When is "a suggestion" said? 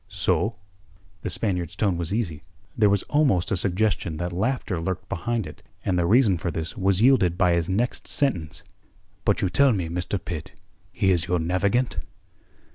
3.51-4.17